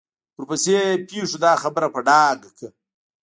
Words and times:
ورپسې 0.37 0.79
پېښو 1.07 1.37
دا 1.43 1.53
خبره 1.63 1.87
په 1.93 1.99
ډاګه 2.07 2.49
کړه. 2.57 2.69